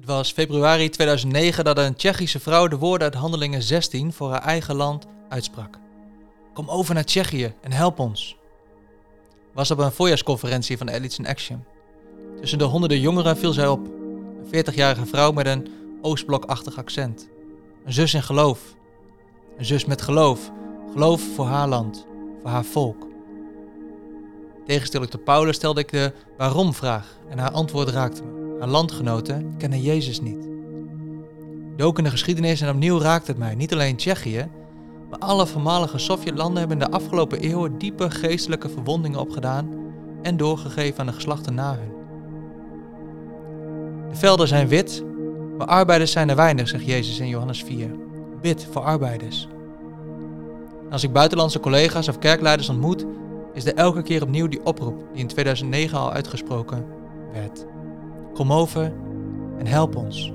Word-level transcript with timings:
Het 0.00 0.08
was 0.08 0.32
februari 0.32 0.88
2009 0.88 1.64
dat 1.64 1.78
een 1.78 1.94
Tsjechische 1.94 2.40
vrouw 2.40 2.68
de 2.68 2.76
woorden 2.76 3.06
uit 3.12 3.20
Handelingen 3.20 3.62
16 3.62 4.12
voor 4.12 4.30
haar 4.30 4.42
eigen 4.42 4.74
land 4.74 5.06
uitsprak. 5.28 5.78
Kom 6.52 6.68
over 6.68 6.94
naar 6.94 7.04
Tsjechië 7.04 7.54
en 7.60 7.72
help 7.72 7.98
ons. 7.98 8.36
Was 9.52 9.70
op 9.70 9.78
een 9.78 9.92
voorjaarsconferentie 9.92 10.78
van 10.78 10.88
Elites 10.88 11.18
in 11.18 11.26
Action. 11.26 11.64
Tussen 12.40 12.58
de 12.58 12.64
honderden 12.64 13.00
jongeren 13.00 13.36
viel 13.36 13.52
zij 13.52 13.66
op. 13.68 13.86
Een 13.86 14.64
40-jarige 14.64 15.06
vrouw 15.06 15.32
met 15.32 15.46
een 15.46 15.68
Oostblokachtig 16.02 16.78
accent. 16.78 17.28
Een 17.84 17.92
zus 17.92 18.14
in 18.14 18.22
geloof. 18.22 18.60
Een 19.58 19.64
zus 19.64 19.84
met 19.84 20.02
geloof. 20.02 20.50
Geloof 20.92 21.22
voor 21.34 21.46
haar 21.46 21.68
land, 21.68 22.06
voor 22.40 22.50
haar 22.50 22.64
volk. 22.64 23.06
Tegenstelling 24.66 25.10
tot 25.10 25.24
Paulus 25.24 25.56
stelde 25.56 25.80
ik 25.80 25.90
de 25.90 26.12
waarom-vraag 26.36 27.16
en 27.28 27.38
haar 27.38 27.52
antwoord 27.52 27.88
raakte 27.88 28.22
me. 28.22 28.39
Haar 28.60 28.68
landgenoten 28.68 29.54
kennen 29.58 29.80
Jezus 29.80 30.20
niet. 30.20 30.48
Dook 31.76 31.98
in 31.98 32.04
de 32.04 32.10
geschiedenis 32.10 32.60
en 32.60 32.68
opnieuw 32.68 32.98
raakte 32.98 33.30
het 33.30 33.40
mij. 33.40 33.54
Niet 33.54 33.72
alleen 33.72 33.96
Tsjechië, 33.96 34.48
maar 35.10 35.18
alle 35.18 35.46
voormalige 35.46 35.98
Sovjetlanden 35.98 36.58
hebben 36.58 36.80
in 36.80 36.84
de 36.84 36.96
afgelopen 36.96 37.40
eeuwen 37.40 37.78
diepe 37.78 38.10
geestelijke 38.10 38.68
verwondingen 38.68 39.20
opgedaan 39.20 39.68
en 40.22 40.36
doorgegeven 40.36 41.00
aan 41.00 41.06
de 41.06 41.12
geslachten 41.12 41.54
na 41.54 41.76
hun. 41.76 41.92
De 44.10 44.16
velden 44.16 44.48
zijn 44.48 44.68
wit, 44.68 45.04
maar 45.58 45.66
arbeiders 45.66 46.12
zijn 46.12 46.28
er 46.28 46.36
weinig, 46.36 46.68
zegt 46.68 46.84
Jezus 46.84 47.18
in 47.18 47.28
Johannes 47.28 47.62
4. 47.62 47.90
Wit 48.40 48.66
voor 48.70 48.82
arbeiders. 48.82 49.48
als 50.90 51.02
ik 51.02 51.12
buitenlandse 51.12 51.60
collega's 51.60 52.08
of 52.08 52.18
kerkleiders 52.18 52.68
ontmoet, 52.68 53.06
is 53.54 53.66
er 53.66 53.74
elke 53.74 54.02
keer 54.02 54.22
opnieuw 54.22 54.48
die 54.48 54.64
oproep 54.64 55.04
die 55.12 55.20
in 55.20 55.26
2009 55.26 55.98
al 55.98 56.12
uitgesproken 56.12 56.84
werd. 57.32 57.66
Kom 58.40 58.52
over 58.52 58.92
en 59.58 59.66
help 59.66 59.96
ons. 59.96 60.32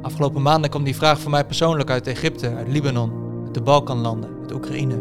Afgelopen 0.00 0.42
maanden 0.42 0.70
kwam 0.70 0.84
die 0.84 0.96
vraag 0.96 1.20
voor 1.20 1.30
mij 1.30 1.44
persoonlijk 1.44 1.90
uit 1.90 2.06
Egypte, 2.06 2.54
uit 2.54 2.68
Libanon, 2.68 3.12
uit 3.44 3.54
de 3.54 3.60
Balkanlanden, 3.60 4.30
uit 4.40 4.52
Oekraïne. 4.52 4.94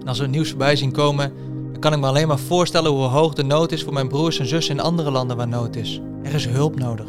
En 0.00 0.06
als 0.06 0.18
we 0.18 0.22
het 0.22 0.32
nieuws 0.32 0.48
voorbij 0.48 0.76
zien 0.76 0.92
komen, 0.92 1.32
dan 1.70 1.80
kan 1.80 1.92
ik 1.92 1.98
me 1.98 2.06
alleen 2.06 2.28
maar 2.28 2.38
voorstellen 2.38 2.90
hoe 2.90 3.02
hoog 3.02 3.34
de 3.34 3.42
nood 3.42 3.72
is 3.72 3.82
voor 3.82 3.92
mijn 3.92 4.08
broers 4.08 4.38
en 4.38 4.46
zussen 4.46 4.76
in 4.76 4.82
andere 4.82 5.10
landen 5.10 5.36
waar 5.36 5.48
nood 5.48 5.76
is. 5.76 6.00
Er 6.22 6.34
is 6.34 6.46
hulp 6.46 6.78
nodig. 6.78 7.08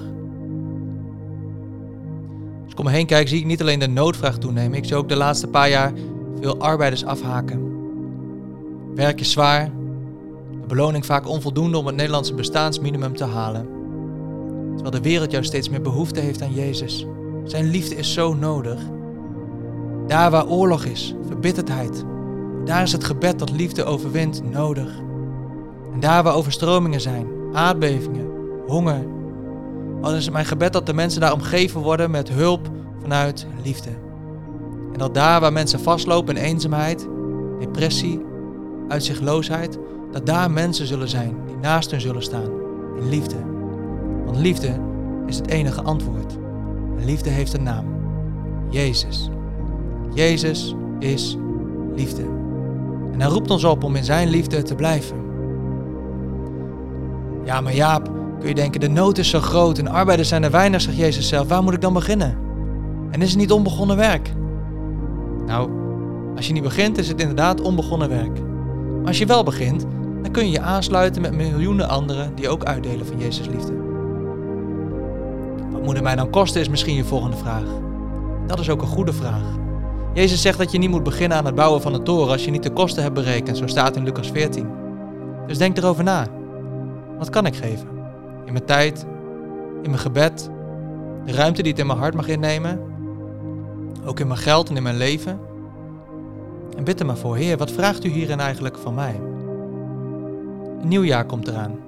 Als 2.64 2.72
ik 2.72 2.80
om 2.80 2.86
me 2.86 2.92
heen 2.92 3.06
kijk, 3.06 3.28
zie 3.28 3.40
ik 3.40 3.46
niet 3.46 3.62
alleen 3.62 3.80
de 3.80 3.88
noodvraag 3.88 4.38
toenemen, 4.38 4.78
ik 4.78 4.86
zie 4.86 4.96
ook 4.96 5.10
de 5.10 5.16
laatste 5.16 5.48
paar 5.48 5.70
jaar 5.70 5.94
veel 6.40 6.58
arbeiders 6.58 7.06
afhaken. 7.06 7.70
Werk 8.96 9.20
is 9.20 9.32
zwaar, 9.32 9.72
beloning 10.72 11.06
vaak 11.06 11.28
onvoldoende 11.28 11.78
om 11.78 11.86
het 11.86 11.96
Nederlandse 11.96 12.34
bestaansminimum 12.34 13.16
te 13.16 13.24
halen. 13.24 13.68
Terwijl 14.72 14.92
de 14.92 15.02
wereld 15.02 15.32
juist 15.32 15.48
steeds 15.50 15.70
meer 15.70 15.82
behoefte 15.82 16.20
heeft 16.20 16.42
aan 16.42 16.54
Jezus. 16.54 17.06
Zijn 17.44 17.70
liefde 17.70 17.96
is 17.96 18.14
zo 18.14 18.34
nodig. 18.34 18.80
Daar 20.08 20.32
waar 20.32 20.48
oorlog 20.48 20.86
is, 20.86 21.16
verbitterdheid, 21.28 22.06
daar 22.66 22.84
is 22.84 22.92
het 22.92 23.04
gebed 23.04 23.40
dat 23.40 23.52
liefde 23.52 23.84
overwint 23.84 24.52
nodig. 24.52 25.00
En 25.94 26.00
daar 26.00 26.24
waar 26.24 26.36
overstromingen 26.36 27.02
zijn, 27.02 27.28
aardbevingen, 27.54 28.30
honger, 28.68 29.06
dan 30.02 30.14
is 30.14 30.24
het 30.24 30.34
mijn 30.34 30.46
gebed 30.46 30.74
dat 30.74 30.86
de 30.86 30.94
mensen 30.94 31.22
daar 31.22 31.34
omgeven 31.34 31.82
worden 31.82 32.12
met 32.12 32.30
hulp 32.30 32.70
vanuit 33.02 33.48
liefde. 33.64 33.92
En 34.94 35.00
dat 35.00 35.14
daar 35.14 35.40
waar 35.40 35.54
mensen 35.54 35.80
vastlopen 35.80 36.38
in 36.38 36.44
eenzaamheid, 36.44 37.08
depressie, 37.60 38.22
uitzichtloosheid, 38.88 39.80
dat 40.12 40.26
daar 40.26 40.52
mensen 40.52 40.88
zullen 40.88 41.10
zijn 41.10 41.36
die 41.46 41.56
naast 41.56 41.92
hen 41.92 42.02
zullen 42.02 42.24
staan 42.24 42.50
in 42.98 43.10
liefde. 43.10 43.36
Want 44.26 44.38
liefde 44.38 44.80
is 45.26 45.38
het 45.38 45.48
enige 45.48 45.82
antwoord. 45.82 46.38
En 46.98 47.06
liefde 47.06 47.30
heeft 47.30 47.54
een 47.54 47.64
naam. 47.64 47.86
Jezus. 48.70 49.30
Jezus 50.14 50.76
is 51.00 51.38
liefde. 51.96 52.22
En 53.12 53.22
hij 53.22 53.30
roept 53.30 53.52
ons 53.52 53.64
op 53.64 53.84
om 53.84 53.96
in 53.96 54.04
zijn 54.04 54.30
liefde 54.30 54.62
te 54.62 54.76
blijven. 54.76 55.18
Ja, 57.44 57.62
maar 57.62 57.76
Jaap, 57.76 58.12
kun 58.40 58.50
je 58.50 58.56
denken, 58.56 58.80
de 58.80 58.90
nood 58.90 59.18
is 59.18 59.30
zo 59.30 59.40
groot 59.40 59.78
en 59.78 59.88
arbeiders 59.88 60.30
zijn 60.30 60.44
er 60.44 60.52
weinig, 60.52 60.82
zegt 60.82 60.98
Jezus 60.98 61.28
zelf. 61.28 61.48
Waar 61.48 61.64
moet 61.64 61.74
ik 61.74 61.82
dan 61.82 61.94
beginnen? 61.94 62.38
En 63.12 63.22
is 63.22 63.30
het 63.30 63.40
niet 63.40 63.52
onbegonnen 63.52 63.98
werk? 63.98 64.34
Nou, 65.46 65.70
als 66.36 66.48
je 66.48 66.54
niet 66.54 66.64
begint, 66.64 66.98
is 66.98 67.08
het 67.08 67.20
inderdaad 67.22 67.62
onbegonnen 67.62 68.10
werk. 68.10 68.40
Maar 68.98 69.08
als 69.08 69.18
je 69.18 69.26
wel 69.26 69.44
begint, 69.44 69.86
kun 70.32 70.46
je 70.46 70.52
je 70.52 70.62
aansluiten 70.62 71.22
met 71.22 71.34
miljoenen 71.34 71.90
anderen 71.90 72.36
die 72.36 72.50
ook 72.50 72.64
uitdelen 72.64 73.06
van 73.06 73.20
Jezus 73.20 73.48
liefde. 73.48 73.74
Wat 75.72 75.84
moet 75.84 75.94
het 75.94 76.04
mij 76.04 76.16
dan 76.16 76.30
kosten, 76.30 76.62
is 76.62 76.70
misschien 76.70 76.96
je 76.96 77.04
volgende 77.04 77.38
vraag. 77.38 77.64
Dat 78.48 78.60
is 78.60 78.70
ook 78.70 78.82
een 78.82 78.88
goede 78.88 79.14
vraag. 79.14 79.44
Jezus 80.14 80.42
zegt 80.42 80.58
dat 80.58 80.72
je 80.72 80.78
niet 80.78 80.90
moet 80.90 81.04
beginnen 81.04 81.38
aan 81.38 81.46
het 81.46 81.56
bouwen 81.56 81.82
van 81.82 81.94
een 81.94 82.04
toren 82.04 82.32
als 82.32 82.46
je 82.46 82.52
niet 82.52 82.64
de 82.64 82.74
kosten 82.74 83.04
hebt 83.04 83.16
berekend, 83.16 83.58
zo 83.58 83.68
staat 83.68 83.96
in 83.96 84.04
Lucas 84.04 84.32
14. 84.32 84.70
Dus 85.48 85.58
denk 85.58 85.78
erover 85.78 86.04
na. 86.04 86.28
Wat 87.18 87.30
kan 87.30 87.46
ik 87.46 87.56
geven? 87.56 87.88
In 88.46 88.54
mijn 88.54 88.66
tijd, 88.66 89.06
in 89.82 89.90
mijn 89.90 90.02
gebed, 90.02 90.50
de 91.26 91.32
ruimte 91.32 91.62
die 91.62 91.72
het 91.72 91.82
in 91.82 91.88
mijn 91.88 92.00
hart 92.00 92.14
mag 92.14 92.28
innemen, 92.28 92.80
ook 94.06 94.20
in 94.20 94.28
mijn 94.28 94.40
geld 94.40 94.70
en 94.70 94.76
in 94.76 94.84
mijn 94.84 94.98
leven. 94.98 95.40
En 96.78 96.84
bid 96.84 97.00
er 97.00 97.06
maar 97.06 97.18
voor, 97.18 97.36
Heer, 97.36 97.58
wat 97.58 97.72
vraagt 97.72 98.06
u 98.06 98.10
hierin 98.10 98.40
eigenlijk 98.40 98.78
van 98.78 98.94
mij? 98.94 99.31
Een 100.82 100.88
nieuw 100.88 101.04
jaar 101.04 101.26
komt 101.26 101.48
eraan. 101.48 101.80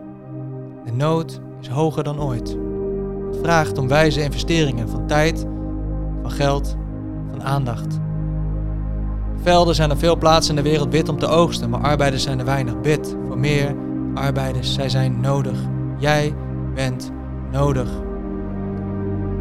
De 0.86 0.92
nood 0.92 1.42
is 1.62 1.68
hoger 1.68 2.04
dan 2.04 2.22
ooit. 2.22 2.58
Het 3.32 3.38
vraagt 3.42 3.78
om 3.78 3.88
wijze 3.88 4.24
investeringen 4.24 4.90
van 4.90 5.08
tijd, 5.08 5.46
van 6.22 6.32
geld, 6.32 6.76
van 7.30 7.44
aandacht. 7.44 8.00
Velden 9.42 9.76
zijn 9.76 9.90
er 9.90 9.98
veel 9.98 10.18
plaatsen 10.18 10.58
in 10.58 10.64
de 10.64 10.70
wereld 10.70 10.92
wit 10.92 11.10
om 11.10 11.20
te 11.20 11.28
oogsten, 11.28 11.70
maar 11.70 11.82
arbeiders 11.82 12.24
zijn 12.24 12.40
er 12.40 12.46
weinig. 12.46 12.82
Bid 12.82 13.16
voor 13.28 13.38
meer 13.38 13.76
arbeiders, 14.14 14.74
zij 14.74 14.90
zijn 14.90 15.20
nodig. 15.20 15.60
Jij 15.98 16.36
bent 16.76 17.12
nodig. 17.52 17.90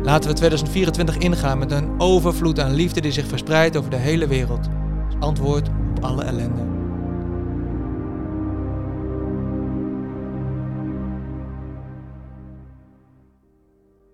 Laten 0.02 0.30
we 0.30 0.36
2024 0.36 1.16
ingaan 1.16 1.58
met 1.58 1.70
een 1.70 1.90
overvloed 1.98 2.60
aan 2.60 2.72
liefde 2.72 3.00
die 3.00 3.12
zich 3.12 3.26
verspreidt 3.26 3.76
over 3.76 3.90
de 3.90 3.96
hele 3.96 4.26
wereld. 4.26 4.68
Als 5.06 5.16
antwoord 5.18 5.68
op 5.96 6.04
alle 6.04 6.22
ellende. 6.22 6.81